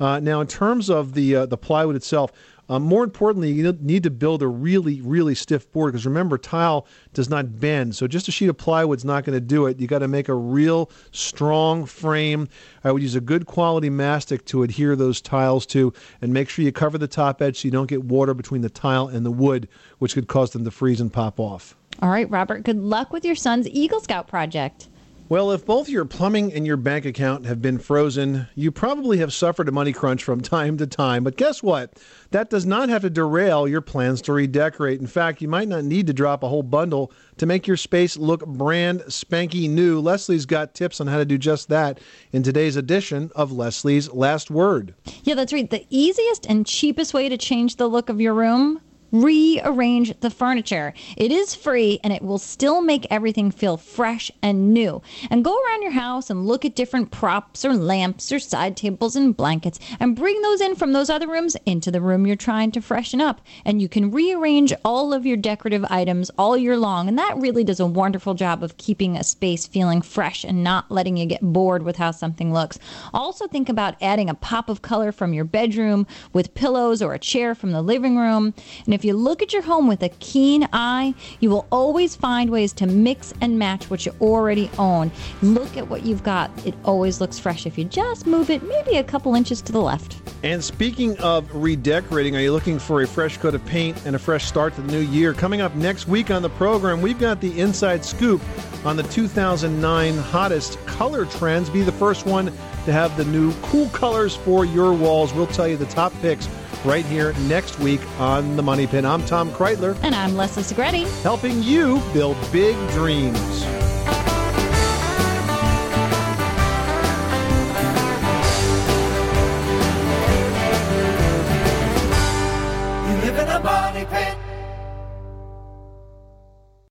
[0.00, 2.32] Uh, now, in terms of the uh, the plywood itself,
[2.68, 6.86] uh, more importantly, you need to build a really, really stiff board because remember, tile
[7.14, 7.96] does not bend.
[7.96, 9.80] So just a sheet of plywood's not going to do it.
[9.80, 12.48] You got to make a real strong frame.
[12.84, 16.64] I would use a good quality mastic to adhere those tiles to, and make sure
[16.64, 19.30] you cover the top edge so you don't get water between the tile and the
[19.30, 21.74] wood, which could cause them to freeze and pop off.
[22.00, 22.62] All right, Robert.
[22.64, 24.88] Good luck with your son's Eagle Scout project.
[25.30, 29.30] Well, if both your plumbing and your bank account have been frozen, you probably have
[29.30, 31.22] suffered a money crunch from time to time.
[31.22, 31.98] But guess what?
[32.30, 35.00] That does not have to derail your plans to redecorate.
[35.00, 38.16] In fact, you might not need to drop a whole bundle to make your space
[38.16, 40.00] look brand spanky new.
[40.00, 42.00] Leslie's got tips on how to do just that
[42.32, 44.94] in today's edition of Leslie's Last Word.
[45.24, 45.68] Yeah, that's right.
[45.68, 48.80] The easiest and cheapest way to change the look of your room
[49.12, 50.92] rearrange the furniture.
[51.16, 55.02] It is free and it will still make everything feel fresh and new.
[55.30, 59.16] And go around your house and look at different props or lamps or side tables
[59.16, 62.70] and blankets and bring those in from those other rooms into the room you're trying
[62.72, 63.40] to freshen up.
[63.64, 67.08] And you can rearrange all of your decorative items all year long.
[67.08, 70.90] And that really does a wonderful job of keeping a space feeling fresh and not
[70.90, 72.78] letting you get bored with how something looks.
[73.14, 77.18] Also, think about adding a pop of color from your bedroom with pillows or a
[77.18, 78.54] chair from the living room.
[78.84, 82.50] And if you look at your home with a keen eye, you will always find
[82.50, 85.12] ways to mix and match what you already own.
[85.40, 86.50] Look at what you've got.
[86.66, 89.80] It always looks fresh if you just move it maybe a couple inches to the
[89.80, 90.20] left.
[90.42, 94.18] And speaking of redecorating, are you looking for a fresh coat of paint and a
[94.18, 95.32] fresh start to the new year?
[95.32, 98.42] Coming up next week on the program, we've got the inside scoop
[98.84, 101.70] on the 2009 hottest color trends.
[101.70, 102.46] Be the first one
[102.84, 105.32] to have the new cool colors for your walls.
[105.32, 106.48] We'll tell you the top picks
[106.84, 109.04] right here next week on The Money Pit.
[109.04, 109.98] I'm Tom Kraeutler.
[110.02, 111.22] And I'm Leslie Segrete.
[111.22, 113.87] Helping you build big dreams.